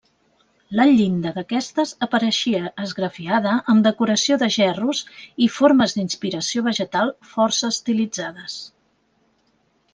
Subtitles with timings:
[0.77, 5.03] La llinda d'aquestes apareixia esgrafiada amb decoració de gerros
[5.49, 8.61] i formes d'inspiració vegetal força estilitzades.